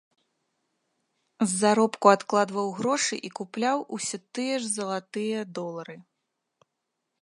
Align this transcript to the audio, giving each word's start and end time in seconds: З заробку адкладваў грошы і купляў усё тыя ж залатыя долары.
З 1.41 1.47
заробку 1.63 2.05
адкладваў 2.15 2.67
грошы 2.79 3.15
і 3.31 3.33
купляў 3.41 3.77
усё 3.99 4.17
тыя 4.39 4.55
ж 4.65 4.73
залатыя 4.77 5.39
долары. 5.61 5.95